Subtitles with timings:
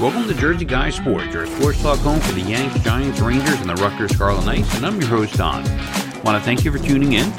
[0.00, 3.68] Welcome to Jersey Guy Sports, your sports talk home for the Yanks, Giants, Rangers, and
[3.68, 5.62] the Rutgers Scarlet Knights, and I'm your host, Don.
[5.62, 7.30] I want to thank you for tuning in.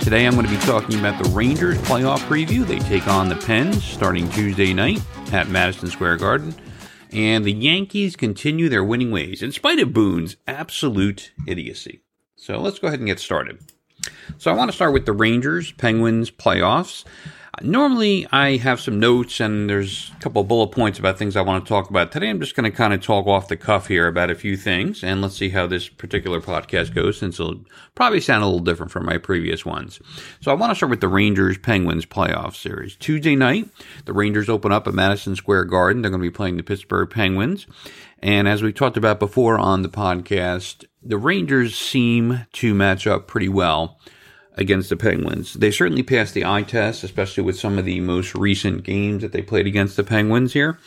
[0.00, 2.66] Today I'm going to be talking about the Rangers playoff preview.
[2.66, 5.00] They take on the Pens starting Tuesday night
[5.32, 6.54] at Madison Square Garden.
[7.10, 12.02] And the Yankees continue their winning ways, in spite of Boone's absolute idiocy.
[12.36, 13.60] So let's go ahead and get started.
[14.36, 17.06] So I want to start with the Rangers Penguins playoffs.
[17.62, 21.42] Normally, I have some notes and there's a couple of bullet points about things I
[21.42, 22.12] want to talk about.
[22.12, 24.56] Today, I'm just going to kind of talk off the cuff here about a few
[24.56, 27.64] things, and let's see how this particular podcast goes, since it'll
[27.96, 30.00] probably sound a little different from my previous ones.
[30.40, 32.96] So, I want to start with the Rangers Penguins playoff series.
[32.96, 33.68] Tuesday night,
[34.04, 36.02] the Rangers open up at Madison Square Garden.
[36.02, 37.66] They're going to be playing the Pittsburgh Penguins.
[38.20, 43.26] And as we talked about before on the podcast, the Rangers seem to match up
[43.26, 43.98] pretty well
[44.56, 45.54] against the Penguins.
[45.54, 49.32] They certainly passed the eye test, especially with some of the most recent games that
[49.32, 50.78] they played against the Penguins here.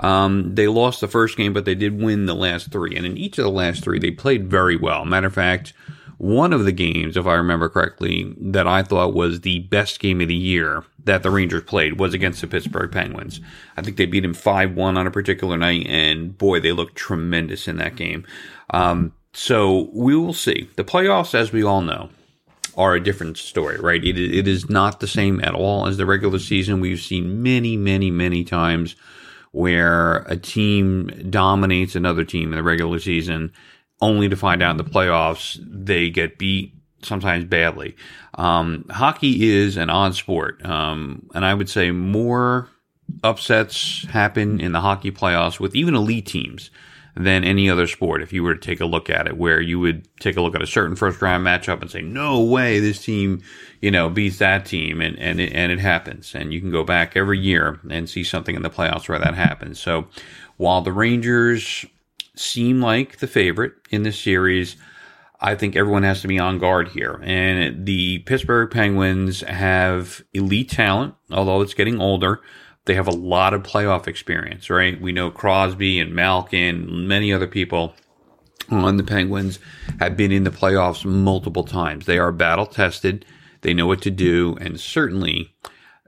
[0.00, 2.96] Um, they lost the first game, but they did win the last three.
[2.96, 5.04] And in each of the last three, they played very well.
[5.04, 5.72] Matter of fact,
[6.18, 10.20] one of the games, if I remember correctly, that I thought was the best game
[10.20, 13.40] of the year that the Rangers played was against the Pittsburgh Penguins.
[13.76, 16.96] I think they beat them 5 1 on a particular night, and boy, they looked
[16.96, 18.26] tremendous in that game.
[18.70, 20.68] Um, so we will see.
[20.76, 22.10] The playoffs, as we all know,
[22.78, 24.02] are a different story, right?
[24.02, 26.80] It, it is not the same at all as the regular season.
[26.80, 28.94] We've seen many, many, many times
[29.50, 33.52] where a team dominates another team in the regular season
[34.00, 37.96] only to find out in the playoffs they get beat sometimes badly.
[38.34, 40.64] Um, hockey is an odd sport.
[40.64, 42.68] Um, and I would say more
[43.24, 46.70] upsets happen in the hockey playoffs with even elite teams
[47.18, 49.80] than any other sport if you were to take a look at it, where you
[49.80, 53.02] would take a look at a certain first round matchup and say, no way this
[53.02, 53.42] team,
[53.80, 55.00] you know, beats that team.
[55.00, 56.34] And, and, it, and it happens.
[56.34, 59.34] And you can go back every year and see something in the playoffs where that
[59.34, 59.80] happens.
[59.80, 60.06] So
[60.58, 61.84] while the Rangers
[62.36, 64.76] seem like the favorite in this series,
[65.40, 67.20] I think everyone has to be on guard here.
[67.24, 72.40] And the Pittsburgh Penguins have elite talent, although it's getting older.
[72.88, 74.98] They have a lot of playoff experience, right?
[74.98, 77.94] We know Crosby and Malkin, many other people
[78.70, 79.58] on the Penguins
[80.00, 82.06] have been in the playoffs multiple times.
[82.06, 83.26] They are battle tested.
[83.60, 85.54] They know what to do, and certainly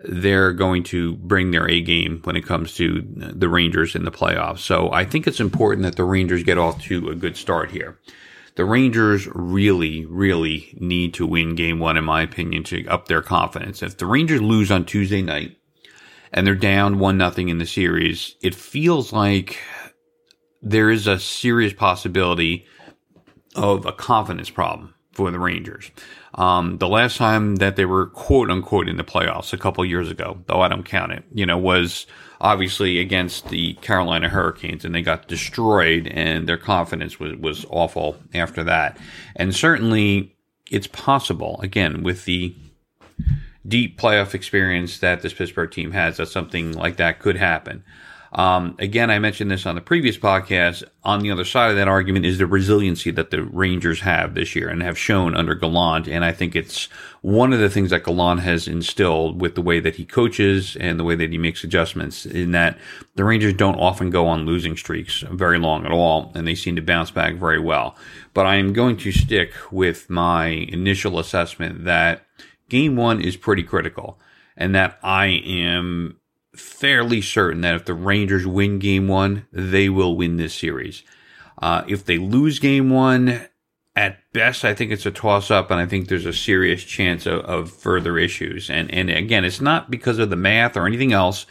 [0.04, 4.10] they're going to bring their A game when it comes to the Rangers in the
[4.10, 4.60] playoffs.
[4.60, 7.98] So I think it's important that the Rangers get off to a good start here.
[8.54, 13.20] The Rangers really, really need to win game one, in my opinion, to up their
[13.20, 13.82] confidence.
[13.82, 15.58] If the Rangers lose on Tuesday night,
[16.32, 19.58] and they're down one nothing in the series, it feels like
[20.62, 22.66] there is a serious possibility
[23.56, 25.90] of a confidence problem for the Rangers.
[26.34, 30.10] Um, the last time that they were quote unquote in the playoffs a couple years
[30.10, 32.06] ago, though I don't count it, you know, was
[32.40, 38.16] obviously against the Carolina Hurricanes and they got destroyed and their confidence was, was awful
[38.32, 38.96] after that.
[39.36, 40.36] And certainly
[40.70, 42.54] it's possible, again, with the
[43.66, 47.84] deep playoff experience that this Pittsburgh team has, that something like that could happen.
[48.32, 50.84] Um, again, I mentioned this on the previous podcast.
[51.02, 54.54] On the other side of that argument is the resiliency that the Rangers have this
[54.54, 56.06] year and have shown under Gallant.
[56.06, 56.84] And I think it's
[57.22, 61.00] one of the things that Gallant has instilled with the way that he coaches and
[61.00, 62.78] the way that he makes adjustments in that
[63.16, 66.30] the Rangers don't often go on losing streaks very long at all.
[66.34, 67.96] And they seem to bounce back very well.
[68.32, 72.26] But I am going to stick with my initial assessment that
[72.70, 74.18] game one is pretty critical,
[74.56, 76.18] and that I am
[76.56, 81.02] fairly certain that if the Rangers win game one, they will win this series.
[81.60, 83.46] Uh, if they lose game one,
[83.96, 87.26] at best, I think it's a toss up, and I think there's a serious chance
[87.26, 88.70] of, of further issues.
[88.70, 91.44] And and again, it's not because of the math or anything else.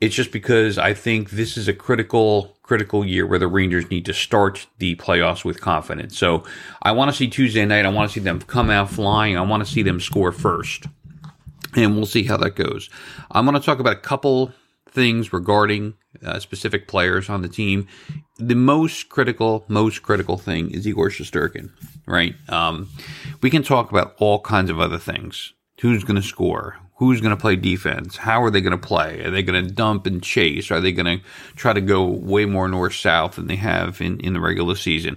[0.00, 4.04] It's just because I think this is a critical, critical year where the Rangers need
[4.06, 6.16] to start the playoffs with confidence.
[6.16, 6.44] So
[6.82, 7.84] I want to see Tuesday night.
[7.84, 9.36] I want to see them come out flying.
[9.36, 10.86] I want to see them score first.
[11.74, 12.88] And we'll see how that goes.
[13.32, 14.52] I'm going to talk about a couple
[14.88, 15.94] things regarding
[16.24, 17.86] uh, specific players on the team.
[18.38, 21.70] The most critical, most critical thing is Igor Shesterkin,
[22.06, 22.34] right?
[22.48, 22.88] Um,
[23.42, 25.52] we can talk about all kinds of other things.
[25.80, 26.78] Who's going to score?
[26.98, 28.16] Who's going to play defense?
[28.16, 29.20] How are they going to play?
[29.24, 30.70] Are they going to dump and chase?
[30.70, 31.24] Are they going to
[31.54, 35.16] try to go way more north south than they have in, in the regular season?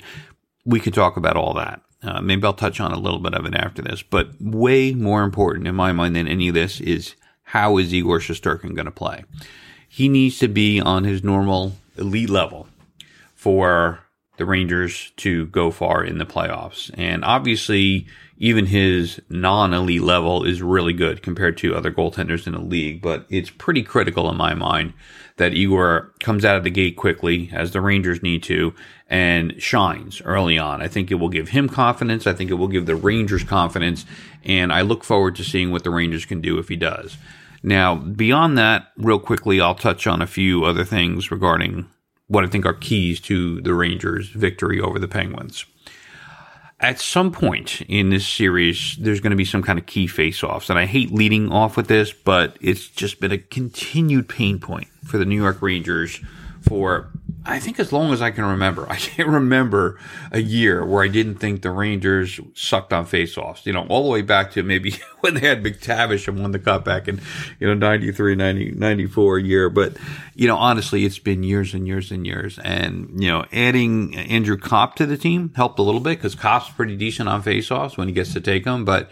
[0.64, 1.82] We could talk about all that.
[2.04, 5.24] Uh, maybe I'll touch on a little bit of it after this, but way more
[5.24, 8.92] important in my mind than any of this is how is Igor Shesterkin going to
[8.92, 9.24] play?
[9.90, 12.68] He needs to be on his normal elite level
[13.36, 14.00] for
[14.38, 16.90] the Rangers to go far in the playoffs.
[16.96, 18.08] And obviously,
[18.42, 23.00] even his non-elite level is really good compared to other goaltenders in the league.
[23.00, 24.94] But it's pretty critical in my mind
[25.38, 28.74] that Igor comes out of the gate quickly, as the Rangers need to,
[29.08, 30.82] and shines early on.
[30.82, 32.26] I think it will give him confidence.
[32.26, 34.08] I think it will give the Rangers confidence,
[34.44, 37.18] and I look forward to seeing what the Rangers can do if he does.
[37.62, 41.86] Now, beyond that, real quickly, I'll touch on a few other things regarding
[42.26, 45.66] what I think are keys to the Rangers' victory over the Penguins
[46.82, 50.70] at some point in this series, there's going to be some kind of key face-offs.
[50.70, 54.88] And I hate leading off with this, but it's just been a continued pain point
[55.06, 56.20] for the New York Rangers
[56.62, 57.10] for
[57.44, 58.86] I think as long as I can remember.
[58.90, 60.00] I can't remember
[60.32, 63.66] a year where I didn't think the Rangers sucked on faceoffs.
[63.66, 66.60] You know, all the way back to maybe when they had MacTavish and won the
[66.60, 67.20] cup back in,
[67.60, 69.70] you know, 93, 90, 94 year.
[69.70, 69.98] But,
[70.36, 72.60] you know, honestly, it's been years and years and years.
[72.60, 76.70] And, you know, adding Andrew Copp to the team helped a little bit because Copp's
[76.70, 78.86] pretty decent on faceoffs when he gets to take them.
[78.86, 79.10] But,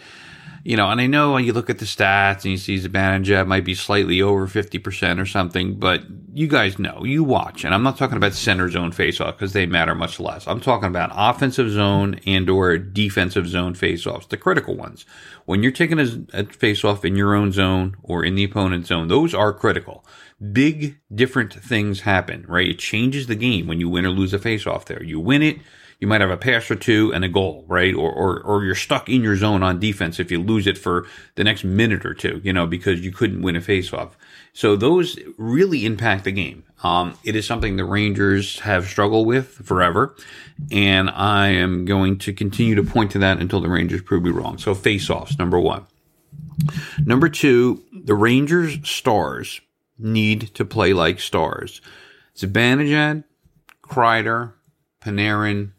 [0.63, 3.47] you know, and I know when you look at the stats and you see Zibanejad
[3.47, 6.03] might be slightly over 50% or something, but
[6.33, 9.65] you guys know, you watch, and I'm not talking about center zone faceoff because they
[9.65, 10.47] matter much less.
[10.47, 15.05] I'm talking about offensive zone and or defensive zone faceoffs, the critical ones.
[15.45, 16.03] When you're taking a,
[16.33, 20.05] a faceoff in your own zone or in the opponent's zone, those are critical.
[20.51, 22.69] Big different things happen, right?
[22.69, 25.03] It changes the game when you win or lose a faceoff there.
[25.03, 25.59] You win it,
[25.99, 27.93] you might have a pass or two and a goal, right?
[27.93, 31.05] Or, or, or you're stuck in your zone on defense if you lose it for
[31.35, 34.11] the next minute or two, you know, because you couldn't win a faceoff.
[34.53, 36.63] So those really impact the game.
[36.83, 40.15] Um, it is something the Rangers have struggled with forever,
[40.71, 44.29] and I am going to continue to point to that until the Rangers prove me
[44.29, 44.57] wrong.
[44.57, 45.85] So faceoffs, number one.
[47.05, 49.59] Number two, the Rangers stars
[49.97, 51.81] need to play like stars.
[52.35, 53.25] Zibanejad,
[53.83, 54.53] Kreider,
[55.01, 55.71] Panarin,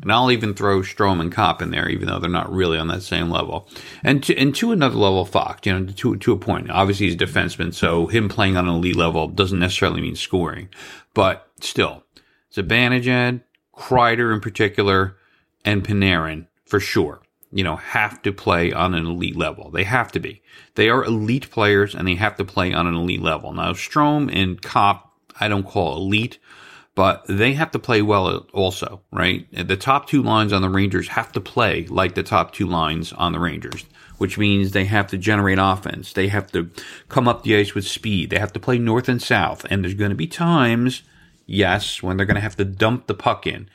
[0.00, 2.88] and I'll even throw Strome and Copp in there, even though they're not really on
[2.88, 3.68] that same level.
[4.02, 6.70] And to, and to another level, Fox, you know, to, to a point.
[6.70, 10.68] Obviously, he's a defenseman, so him playing on an elite level doesn't necessarily mean scoring.
[11.14, 12.04] But still,
[12.52, 13.42] Zibanejad,
[13.76, 15.16] Kreider in particular,
[15.64, 17.22] and Panarin, for sure,
[17.52, 19.70] you know, have to play on an elite level.
[19.70, 20.42] They have to be.
[20.74, 23.52] They are elite players, and they have to play on an elite level.
[23.52, 26.38] Now, Strome and Copp, I don't call elite
[26.94, 29.46] but they have to play well also, right?
[29.52, 33.12] The top two lines on the Rangers have to play like the top two lines
[33.14, 33.86] on the Rangers,
[34.18, 36.12] which means they have to generate offense.
[36.12, 36.70] They have to
[37.08, 38.30] come up the ice with speed.
[38.30, 39.64] They have to play north and south.
[39.70, 41.02] And there's going to be times,
[41.46, 43.70] yes, when they're going to have to dump the puck in.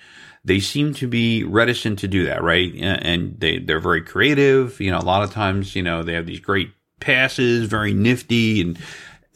[0.45, 2.71] They seem to be reticent to do that, right?
[2.75, 4.79] And they, they're very creative.
[4.79, 8.61] You know, a lot of times, you know, they have these great passes, very nifty
[8.61, 8.79] and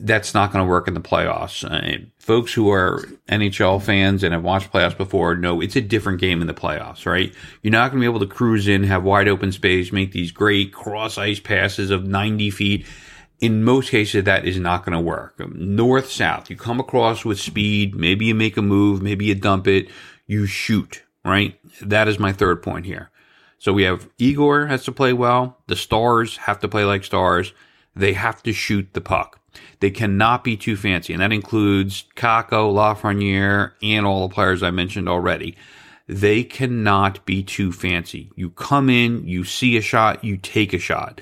[0.03, 1.63] that's not going to work in the playoffs.
[1.63, 6.19] Uh, folks who are NHL fans and have watched playoffs before know it's a different
[6.19, 7.33] game in the playoffs, right?
[7.61, 10.31] You're not going to be able to cruise in, have wide open space, make these
[10.31, 12.85] great cross ice passes of 90 feet.
[13.39, 15.39] In most cases, that is not going to work.
[15.55, 17.95] North, south, you come across with speed.
[17.95, 19.01] Maybe you make a move.
[19.01, 19.87] Maybe you dump it.
[20.27, 21.59] You shoot, right?
[21.81, 23.09] That is my third point here.
[23.57, 25.57] So we have Igor has to play well.
[25.67, 27.53] The stars have to play like stars.
[27.95, 29.40] They have to shoot the puck.
[29.79, 34.71] They cannot be too fancy, and that includes Kakko, Lafreniere, and all the players I
[34.71, 35.57] mentioned already.
[36.07, 38.31] They cannot be too fancy.
[38.35, 41.21] You come in, you see a shot, you take a shot.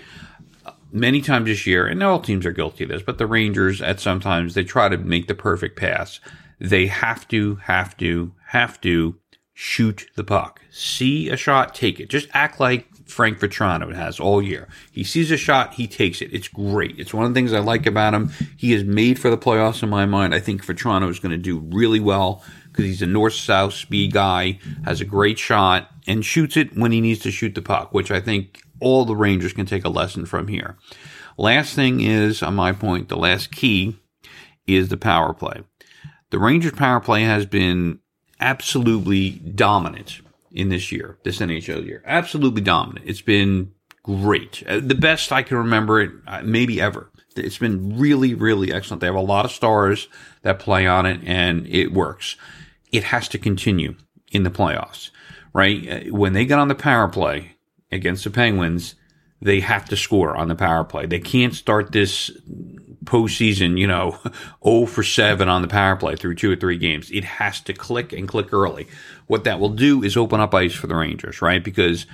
[0.92, 4.00] Many times this year, and all teams are guilty of this, but the Rangers at
[4.00, 6.20] sometimes they try to make the perfect pass.
[6.60, 9.16] They have to, have to, have to
[9.62, 10.62] shoot the puck.
[10.72, 12.10] See a shot, take it.
[12.10, 14.70] Just act like Frank Vatrano has all year.
[14.90, 16.34] He sees a shot, he takes it.
[16.34, 16.98] It's great.
[16.98, 18.32] It's one of the things I like about him.
[18.56, 20.34] He is made for the playoffs in my mind.
[20.34, 24.14] I think Vatrano is going to do really well because he's a north south speed
[24.14, 27.94] guy, has a great shot, and shoots it when he needs to shoot the puck,
[27.94, 30.78] which I think all the Rangers can take a lesson from here.
[31.38, 33.98] Last thing is, on my point, the last key
[34.68, 35.64] is the power play.
[36.30, 38.00] The Rangers power play has been
[38.40, 42.02] absolutely dominant in this year, this NHL year.
[42.06, 43.06] Absolutely dominant.
[43.08, 43.72] It's been
[44.04, 44.64] great.
[44.68, 47.10] Uh, the best I can remember it, uh, maybe ever.
[47.36, 49.02] It's been really, really excellent.
[49.02, 50.08] They have a lot of stars
[50.42, 52.36] that play on it and it works.
[52.92, 53.96] It has to continue
[54.32, 55.12] in the playoffs,
[55.54, 55.88] right?
[55.88, 57.56] Uh, when they get on the power play
[57.92, 58.96] against the Penguins,
[59.42, 61.06] they have to score on the power play.
[61.06, 62.32] They can't start this
[63.10, 64.18] postseason, you know,
[64.64, 67.10] 0 for 7 on the power play through two or three games.
[67.12, 68.88] It has to click and click early.
[69.28, 71.64] What that will do is open up ice for the Rangers, right?
[71.64, 72.06] Because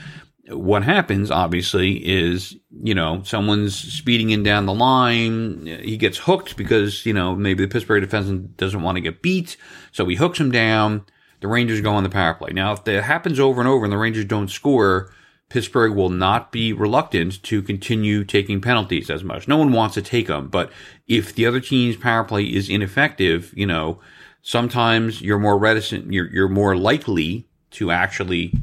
[0.50, 5.66] what happens, obviously, is, you know, someone's speeding in down the line.
[5.66, 9.58] He gets hooked because, you know, maybe the Pittsburgh defense doesn't want to get beat.
[9.92, 11.06] So he hooks him down.
[11.42, 12.52] The Rangers go on the power play.
[12.54, 15.12] Now, if that happens over and over and the Rangers don't score,
[15.50, 19.48] Pittsburgh will not be reluctant to continue taking penalties as much.
[19.48, 20.72] No one wants to take them, but
[21.08, 24.00] if the other team's power play is ineffective, you know,
[24.42, 28.54] sometimes you're more reticent, you're, you're more likely to actually,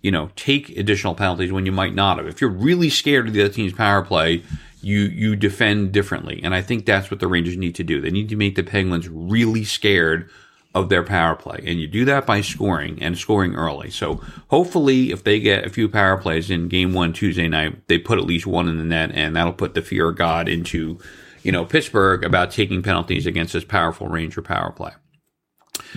[0.00, 2.26] you know, take additional penalties when you might not have.
[2.26, 4.42] If you're really scared of the other team's power play,
[4.80, 6.40] you, you defend differently.
[6.42, 8.00] And I think that's what the Rangers need to do.
[8.00, 10.30] They need to make the Penguins really scared
[10.74, 11.62] of their power play.
[11.64, 13.90] And you do that by scoring and scoring early.
[13.90, 17.98] So hopefully, if they get a few power plays in game one Tuesday night, they
[17.98, 20.98] put at least one in the net, and that'll put the fear of God into,
[21.42, 24.92] you know, Pittsburgh about taking penalties against this powerful Ranger power play.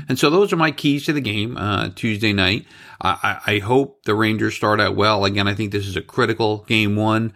[0.07, 2.65] And so those are my keys to the game uh, Tuesday night.
[3.01, 5.25] I, I hope the Rangers start out well.
[5.25, 7.33] Again, I think this is a critical game one.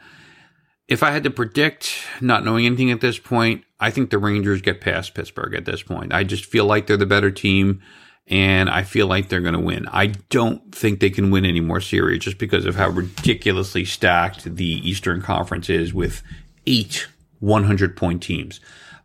[0.92, 4.62] If I had to predict, not knowing anything at this point, I think the Rangers
[4.62, 6.12] get past Pittsburgh at this point.
[6.12, 7.82] I just feel like they're the better team
[8.28, 9.88] and I feel like they're going to win.
[9.88, 14.44] I don't think they can win any more series just because of how ridiculously stacked
[14.58, 16.24] the Eastern Conference is with
[16.68, 17.08] eight
[17.40, 18.60] 100 point teams.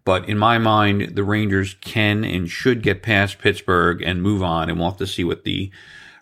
[0.05, 4.69] But in my mind, the Rangers can and should get past Pittsburgh and move on,
[4.69, 5.71] and we'll have to see what the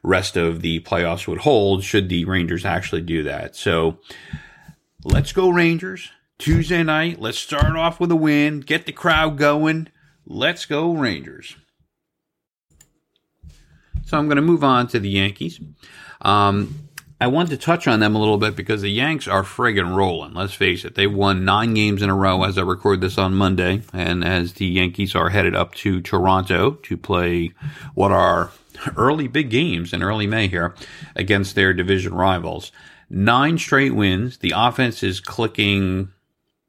[0.02, 3.56] rest of the playoffs would hold should the Rangers actually do that.
[3.56, 3.98] So
[5.04, 6.10] let's go Rangers.
[6.38, 9.88] Tuesday night, let's start off with a win, get the crowd going.
[10.26, 11.56] Let's go Rangers.
[14.06, 15.60] So I'm going to move on to the Yankees.
[16.22, 16.88] Um,
[17.20, 20.34] I want to touch on them a little bit because the Yanks are friggin' rolling.
[20.34, 20.94] Let's face it.
[20.94, 23.82] They won nine games in a row as I record this on Monday.
[23.92, 27.52] And as the Yankees are headed up to Toronto to play
[27.94, 28.50] what are
[28.96, 30.74] early big games in early May here
[31.14, 32.72] against their division rivals.
[33.10, 34.38] Nine straight wins.
[34.38, 36.10] The offense is clicking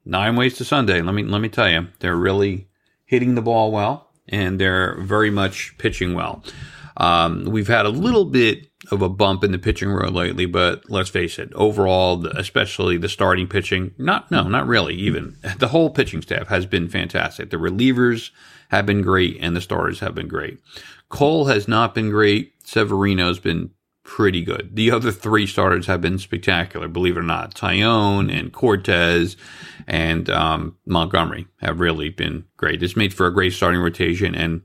[0.05, 1.01] nine ways to Sunday.
[1.01, 2.67] Let me let me tell you, they're really
[3.05, 6.43] hitting the ball well, and they're very much pitching well.
[6.97, 10.89] Um, we've had a little bit of a bump in the pitching road lately, but
[10.89, 14.95] let's face it, overall, especially the starting pitching, not no, not really.
[14.95, 17.49] Even the whole pitching staff has been fantastic.
[17.49, 18.31] The relievers
[18.69, 20.59] have been great, and the starters have been great.
[21.09, 22.53] Cole has not been great.
[22.63, 23.71] Severino's been
[24.05, 24.75] pretty good.
[24.75, 27.55] The other three starters have been spectacular, believe it or not.
[27.55, 29.35] Taillon and Cortes
[29.87, 32.81] and um, Montgomery have really been great.
[32.81, 34.61] It's made for a great starting rotation, and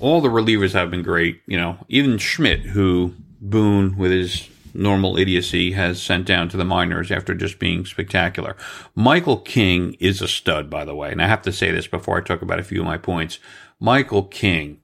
[0.00, 1.42] all the relievers have been great.
[1.46, 6.64] You know, even Schmidt, who Boone, with his normal idiocy, has sent down to the
[6.64, 8.56] minors after just being spectacular.
[8.94, 12.16] Michael King is a stud, by the way, and I have to say this before
[12.16, 13.38] I talk about a few of my points.
[13.80, 14.80] Michael King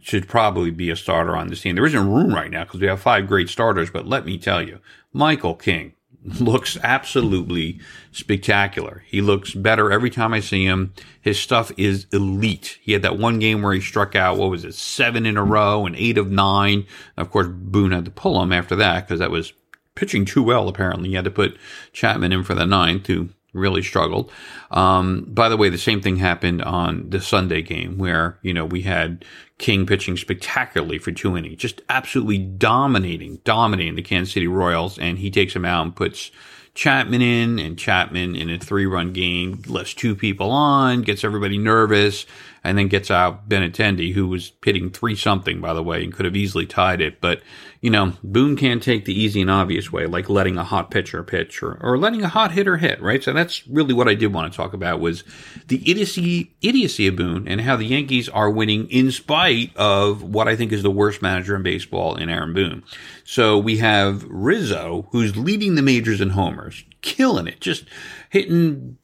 [0.00, 1.74] should probably be a starter on this team.
[1.74, 4.62] There isn't room right now because we have five great starters, but let me tell
[4.62, 4.78] you,
[5.12, 5.94] Michael King
[6.40, 7.80] looks absolutely
[8.12, 9.04] spectacular.
[9.06, 10.92] He looks better every time I see him.
[11.20, 12.78] His stuff is elite.
[12.80, 15.44] He had that one game where he struck out, what was it, seven in a
[15.44, 16.86] row and eight of nine.
[17.16, 19.52] Of course, Boone had to pull him after that because that was
[19.94, 21.08] pitching too well, apparently.
[21.08, 21.58] He had to put
[21.92, 24.30] Chapman in for the ninth, who really struggled.
[24.70, 28.64] Um, by the way, the same thing happened on the Sunday game where, you know,
[28.64, 29.24] we had
[29.58, 34.98] King pitching spectacularly for two innings, just absolutely dominating, dominating the Kansas City Royals.
[34.98, 36.30] And he takes him out and puts
[36.74, 41.58] Chapman in, and Chapman in a three run game lets two people on, gets everybody
[41.58, 42.24] nervous,
[42.64, 46.24] and then gets out Benintendi, who was hitting three something, by the way, and could
[46.24, 47.20] have easily tied it.
[47.20, 47.42] But,
[47.80, 51.22] you know, Boone can't take the easy and obvious way, like letting a hot pitcher
[51.22, 53.22] pitch or, or letting a hot hitter hit, right?
[53.22, 55.24] So that's really what I did want to talk about was
[55.68, 60.48] the idiocy, idiocy of Boone and how the Yankees are winning in spite of what
[60.48, 62.82] I think is the worst manager in baseball in Aaron Boone.
[63.24, 67.84] So we have Rizzo, who's leading the majors in homers, killing it, just
[68.30, 68.98] hitting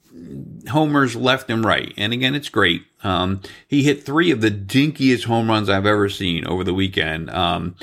[0.68, 1.92] homers left and right.
[1.96, 2.84] And again, it's great.
[3.04, 7.30] Um, he hit three of the dinkiest home runs I've ever seen over the weekend
[7.30, 7.76] um,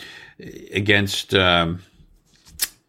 [0.73, 1.33] against.
[1.33, 1.83] Um,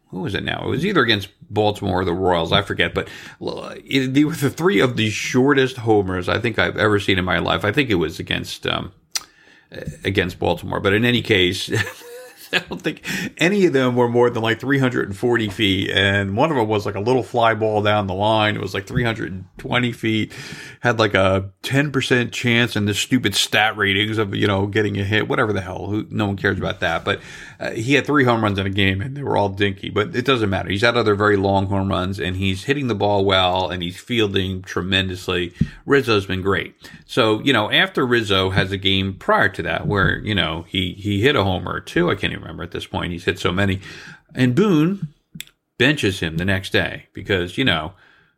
[0.09, 0.63] who was it now?
[0.65, 2.51] It was either against Baltimore or the Royals.
[2.51, 3.07] I forget, but
[3.39, 7.25] it, they were the three of the shortest homers I think I've ever seen in
[7.25, 7.65] my life.
[7.65, 8.91] I think it was against um,
[10.03, 11.71] against Baltimore, but in any case.
[12.57, 13.01] I don't think
[13.37, 15.89] any of them were more than like 340 feet.
[15.89, 18.55] And one of them was like a little fly ball down the line.
[18.55, 20.33] It was like 320 feet,
[20.81, 25.03] had like a 10% chance in the stupid stat ratings of, you know, getting a
[25.03, 26.03] hit, whatever the hell.
[26.09, 27.03] No one cares about that.
[27.03, 27.21] But
[27.59, 30.15] uh, he had three home runs in a game and they were all dinky, but
[30.15, 30.69] it doesn't matter.
[30.69, 33.99] He's had other very long home runs and he's hitting the ball well and he's
[33.99, 35.53] fielding tremendously.
[35.85, 36.75] Rizzo's been great.
[37.05, 40.93] So, you know, after Rizzo has a game prior to that where, you know, he,
[40.93, 42.09] he hit a homer or two.
[42.09, 43.11] I can't even remember at this point.
[43.11, 43.81] He's hit so many.
[44.35, 45.09] And Boone
[45.77, 47.93] benches him the next day because, you know,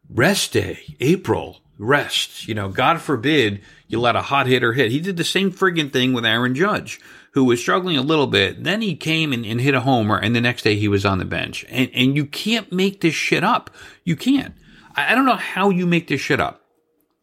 [0.10, 2.48] rest day, April, rest.
[2.48, 4.92] You know, God forbid you let a hot hitter hit.
[4.92, 7.00] He did the same friggin' thing with Aaron Judge,
[7.36, 8.64] who was struggling a little bit.
[8.64, 11.20] Then he came and, and hit a homer, and the next day he was on
[11.20, 11.66] the bench.
[11.70, 13.70] And and you can't make this shit up.
[14.04, 14.56] You can't.
[14.96, 16.62] I, I don't know how you make this shit up.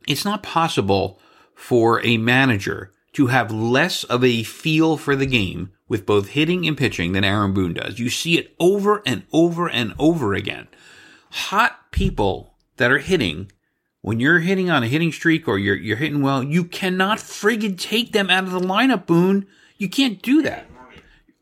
[0.06, 1.18] It's not possible
[1.54, 6.66] for a manager to have less of a feel for the game with both hitting
[6.66, 7.98] and pitching than Aaron Boone does.
[7.98, 10.68] You see it over and over and over again.
[11.30, 13.50] Hot people that are hitting
[14.02, 17.78] when you're hitting on a hitting streak or you're you're hitting well, you cannot friggin'
[17.78, 19.46] take them out of the lineup, Boone.
[19.82, 20.68] You can't do that.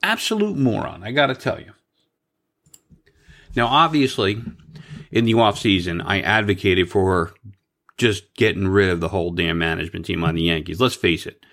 [0.02, 1.75] Absolute moron, I gotta tell you.
[3.54, 4.42] Now, obviously,
[5.11, 7.35] in the off season, I advocated for
[7.99, 10.80] just getting rid of the whole damn management team on the Yankees.
[10.80, 11.44] Let's face it.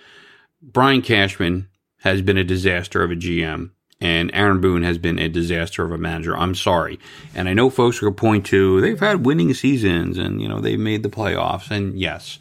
[0.62, 1.67] Brian Cashman
[2.03, 5.91] has been a disaster of a GM and Aaron Boone has been a disaster of
[5.91, 6.38] a manager.
[6.38, 7.00] I'm sorry.
[7.36, 10.79] And I know folks to point to they've had winning seasons and, you know, they've
[10.79, 11.70] made the playoffs.
[11.70, 12.39] And yes,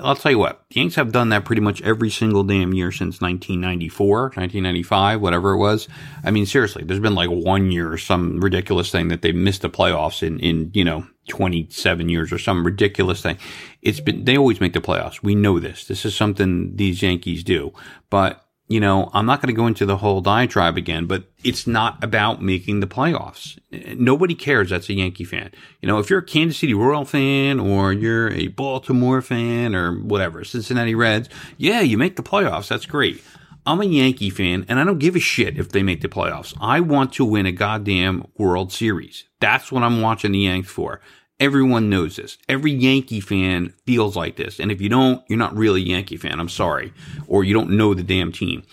[0.00, 2.90] I'll tell you what, the Yanks have done that pretty much every single damn year
[2.90, 5.88] since 1994, 1995, whatever it was.
[6.24, 9.62] I mean, seriously, there's been like one year or some ridiculous thing that they missed
[9.62, 13.36] the playoffs in, in, you know, 27 years or some ridiculous thing.
[13.82, 15.22] It's been, they always make the playoffs.
[15.22, 15.86] We know this.
[15.86, 17.72] This is something these Yankees do.
[18.08, 21.66] But you know, I'm not going to go into the whole diatribe again, but it's
[21.66, 23.58] not about making the playoffs.
[23.98, 25.52] Nobody cares that's a Yankee fan.
[25.80, 29.98] You know, if you're a Kansas City Royal fan or you're a Baltimore fan or
[30.00, 32.68] whatever, Cincinnati Reds, yeah, you make the playoffs.
[32.68, 33.22] That's great.
[33.64, 36.54] I'm a Yankee fan and I don't give a shit if they make the playoffs.
[36.60, 39.24] I want to win a goddamn World Series.
[39.40, 41.00] That's what I'm watching the Yanks for.
[41.40, 42.36] Everyone knows this.
[42.48, 44.58] Every Yankee fan feels like this.
[44.58, 46.40] And if you don't, you're not really a Yankee fan.
[46.40, 46.92] I'm sorry.
[47.26, 48.64] Or you don't know the damn team.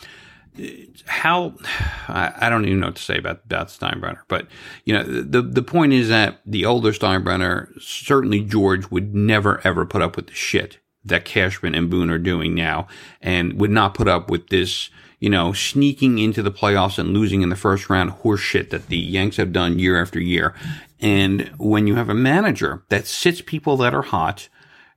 [1.05, 1.53] How,
[2.07, 4.47] I, don't even know what to say about, about Steinbrenner, but
[4.83, 9.85] you know, the, the point is that the older Steinbrenner, certainly George would never ever
[9.85, 12.87] put up with the shit that Cashman and Boone are doing now
[13.21, 17.41] and would not put up with this, you know, sneaking into the playoffs and losing
[17.41, 20.53] in the first round horseshit that the Yanks have done year after year.
[20.99, 24.49] And when you have a manager that sits people that are hot,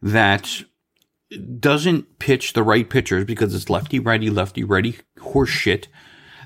[0.02, 0.62] that
[1.58, 5.86] doesn't pitch the right pitchers because it's lefty, righty, lefty, righty horseshit,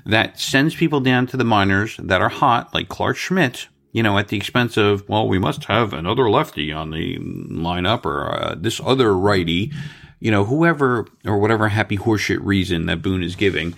[0.05, 4.17] that sends people down to the minors that are hot, like Clarke Schmidt, you know,
[4.17, 8.55] at the expense of, well, we must have another lefty on the lineup or uh,
[8.55, 9.71] this other righty,
[10.23, 13.75] you know, whoever or whatever happy horseshit reason that Boone is giving,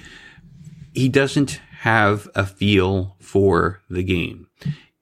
[0.94, 4.48] he doesn't have a feel for the game.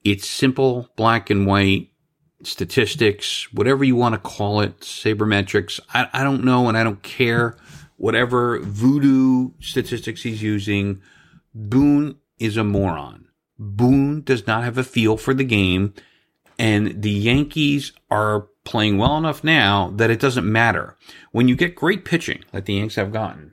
[0.02, 1.90] It's simple, black and white
[2.44, 5.80] statistics, whatever you want to call it, sabermetrics.
[5.92, 7.58] I, I don't know and I don't care.
[7.98, 11.02] Whatever voodoo statistics he's using,
[11.54, 13.28] Boone is a moron.
[13.58, 15.92] Boone does not have a feel for the game,
[16.58, 20.96] and the Yankees are playing well enough now that it doesn't matter.
[21.32, 23.52] When you get great pitching, like the Yanks have gotten,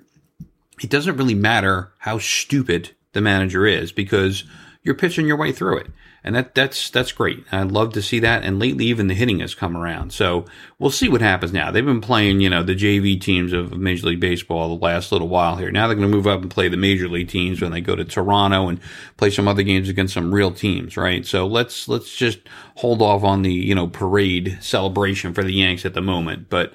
[0.82, 4.45] it doesn't really matter how stupid the manager is because
[4.84, 5.88] you're pitching your way through it
[6.24, 7.44] and that that's that's great.
[7.52, 8.44] I'd love to see that.
[8.44, 10.14] And lately, even the hitting has come around.
[10.14, 10.46] So
[10.78, 11.72] we'll see what happens now.
[11.72, 15.28] They've been playing, you know, the JV teams of Major League Baseball the last little
[15.28, 15.72] while here.
[15.72, 17.96] Now they're going to move up and play the Major League teams when they go
[17.96, 18.80] to Toronto and
[19.18, 21.26] play some other games against some real teams, right?
[21.26, 22.40] So let's let's just
[22.76, 26.74] hold off on the you know parade celebration for the Yanks at the moment, but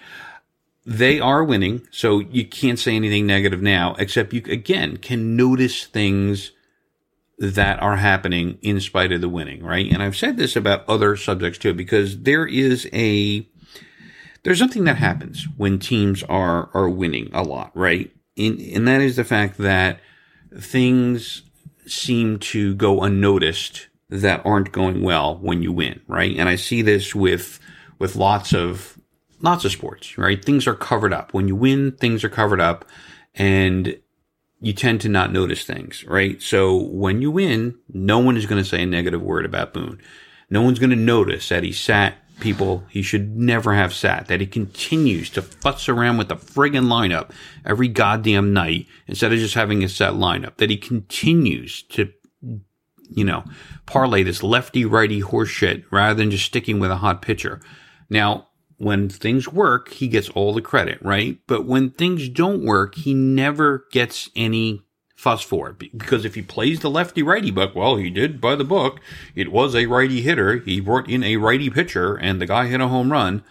[0.85, 5.85] they are winning, so you can't say anything negative now, except you again can notice
[5.85, 6.53] things
[7.39, 9.91] that are happening in spite of the winning, right?
[9.91, 13.47] And I've said this about other subjects too, because there is a,
[14.43, 18.11] there's something that happens when teams are, are winning a lot, right?
[18.39, 20.01] And, and that is the fact that
[20.59, 21.43] things
[21.87, 26.37] seem to go unnoticed that aren't going well when you win, right?
[26.37, 27.61] And I see this with,
[27.99, 28.99] with lots of,
[29.43, 30.43] lots of sports, right?
[30.43, 31.35] Things are covered up.
[31.35, 32.87] When you win, things are covered up.
[33.35, 33.99] And
[34.61, 36.41] you tend to not notice things, right?
[36.41, 40.01] So when you win, no one is going to say a negative word about Boone.
[40.49, 44.41] No one's going to notice that he sat people he should never have sat, that
[44.41, 47.31] he continues to futz around with the friggin' lineup
[47.65, 52.13] every goddamn night instead of just having a set lineup, that he continues to,
[53.09, 53.45] you know,
[53.87, 57.61] parlay this lefty righty horseshit rather than just sticking with a hot pitcher.
[58.11, 58.46] Now,
[58.79, 61.39] when things work, he gets all the credit, right?
[61.47, 64.83] But when things don't work, he never gets any
[65.15, 65.79] fuss for it.
[65.79, 69.01] Because if he plays the lefty righty book, well, he did by the book.
[69.35, 70.59] It was a righty hitter.
[70.59, 73.43] He brought in a righty pitcher and the guy hit a home run.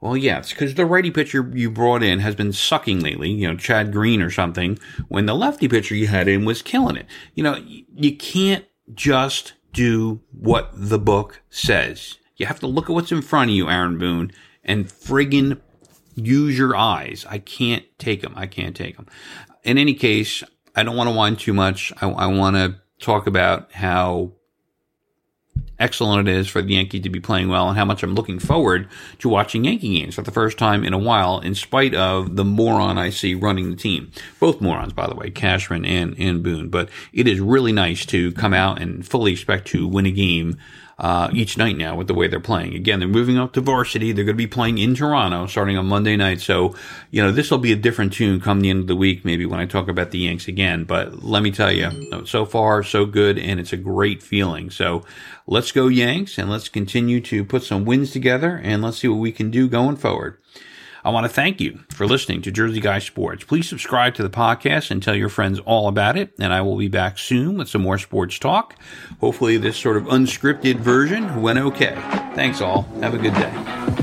[0.00, 3.46] Well, yeah, it's because the righty pitcher you brought in has been sucking lately, you
[3.46, 7.06] know, Chad Green or something, when the lefty pitcher you had in was killing it.
[7.34, 8.64] You know, you can't
[8.94, 12.16] just do what the book says.
[12.36, 14.32] You have to look at what's in front of you, Aaron Boone,
[14.64, 15.60] and friggin'
[16.14, 17.24] use your eyes.
[17.28, 18.34] I can't take them.
[18.36, 19.06] I can't take them.
[19.62, 20.42] In any case,
[20.74, 21.92] I don't want to whine too much.
[22.00, 24.32] I, I want to talk about how
[25.78, 28.38] excellent it is for the Yankees to be playing well and how much I'm looking
[28.38, 32.36] forward to watching Yankee games for the first time in a while, in spite of
[32.36, 34.12] the moron I see running the team.
[34.38, 36.68] Both morons, by the way, Cashman and, and Boone.
[36.68, 40.58] But it is really nice to come out and fully expect to win a game
[41.00, 42.74] uh, each night now with the way they're playing.
[42.74, 44.12] Again, they're moving up to varsity.
[44.12, 46.42] They're going to be playing in Toronto starting on Monday night.
[46.42, 46.74] So,
[47.10, 49.46] you know, this will be a different tune come the end of the week, maybe
[49.46, 50.84] when I talk about the Yanks again.
[50.84, 54.68] But let me tell you, so far, so good, and it's a great feeling.
[54.70, 55.02] So
[55.46, 59.16] let's go Yanks and let's continue to put some wins together and let's see what
[59.16, 60.36] we can do going forward.
[61.04, 63.44] I want to thank you for listening to Jersey Guy Sports.
[63.44, 66.34] Please subscribe to the podcast and tell your friends all about it.
[66.38, 68.76] And I will be back soon with some more sports talk.
[69.20, 71.94] Hopefully, this sort of unscripted version went okay.
[72.34, 72.82] Thanks all.
[73.00, 73.99] Have a good day.